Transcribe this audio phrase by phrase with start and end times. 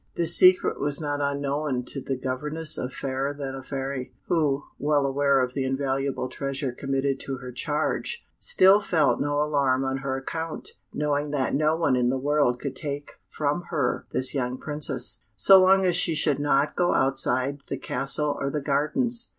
[0.15, 5.05] This secret was not unknown to the governess of Fairer than a Fairy, who, well
[5.05, 10.17] aware of the invaluable treasure committed to her charge, still felt no alarm on her
[10.17, 15.21] account, knowing that no one in the world could take from her this young princess,
[15.35, 19.29] so long as she should not go outside the castle or the gardens.